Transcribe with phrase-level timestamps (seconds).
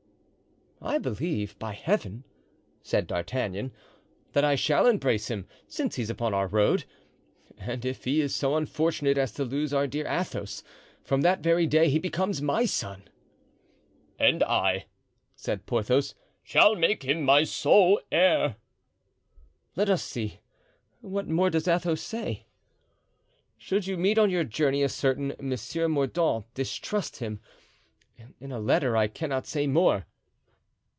[0.83, 2.23] "I believe, by Heaven,"
[2.81, 3.71] said D'Artagnan,
[4.33, 6.85] "that I shall embrace him, since he's upon our road;
[7.59, 10.63] and if he is so unfortunate as to lose our dear Athos,
[11.03, 13.03] from that very day he becomes my son."
[14.17, 14.85] "And I,"
[15.35, 18.55] said Porthos, "shall make him my sole heir."
[19.75, 20.39] "Let us see,
[21.01, 22.47] what more does Athos say?"
[23.55, 27.39] "Should you meet on your journey a certain Monsieur Mordaunt, distrust him,
[28.39, 30.07] in a letter I cannot say more."